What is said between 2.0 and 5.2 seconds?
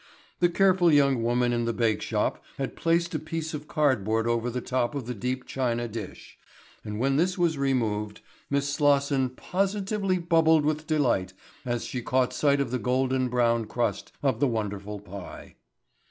shop had placed a piece of cardboard over the top of the